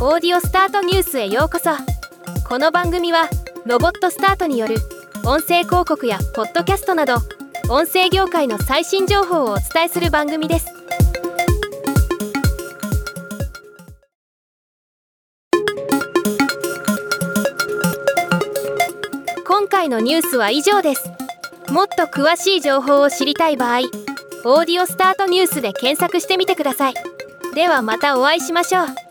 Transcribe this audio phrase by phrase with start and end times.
[0.00, 1.70] オーディオスタートニュースへようこそ。
[2.48, 3.28] この番組は
[3.66, 4.76] ロボットスタートによる
[5.24, 7.16] 音声広告やポッドキャストなど
[7.68, 10.68] 音声業界の最新情報をお伝えする番組です。
[19.44, 21.10] 今回のニュースは以上です。
[21.70, 23.80] もっと詳しい情報を知りたい場合
[24.46, 26.94] 「オーディオスタートニュース」で検索してみてください。
[27.56, 29.07] ではまたお会いしましょう。